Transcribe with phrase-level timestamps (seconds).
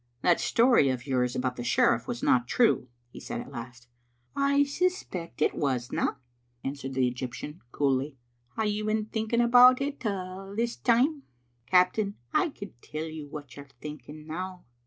[0.23, 3.85] "That story of yours about the sheriflE was not true," he said at last.
[4.35, 6.17] "I suspect it wasna,"
[6.63, 8.17] answered the Egyptian coolly."
[8.57, 11.21] Hae you been thinking about it a* this time?
[11.67, 14.65] Captain, I could tell you what you're thinking now.